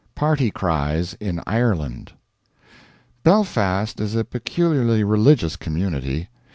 [0.15, 2.13] "PARTY CRIES" IN IRELAND
[3.21, 6.27] Belfast is a peculiarly religious community.